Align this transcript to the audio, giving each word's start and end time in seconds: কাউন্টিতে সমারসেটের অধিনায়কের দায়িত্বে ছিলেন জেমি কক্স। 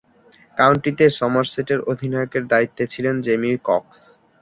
কাউন্টিতে 0.57 1.05
সমারসেটের 1.19 1.79
অধিনায়কের 1.91 2.43
দায়িত্বে 2.51 2.83
ছিলেন 2.93 3.15
জেমি 3.25 3.51
কক্স। 3.65 3.99